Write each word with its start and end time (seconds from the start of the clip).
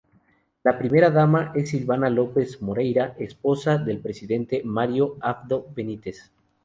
La 0.63 0.79
Primera 0.79 1.11
dama 1.11 1.51
es 1.53 1.69
Silvana 1.69 2.09
López 2.09 2.59
Moreira, 2.63 3.13
esposa 3.19 3.77
del 3.77 3.99
presidente 3.99 4.63
Mario 4.65 5.15
Abdo 5.21 5.67
Benítez. 5.75 6.31